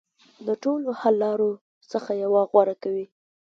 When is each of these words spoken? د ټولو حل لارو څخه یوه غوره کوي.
د 0.47 0.49
ټولو 0.63 0.89
حل 1.01 1.15
لارو 1.23 1.51
څخه 1.91 2.11
یوه 2.23 2.41
غوره 2.51 2.75
کوي. 2.83 3.05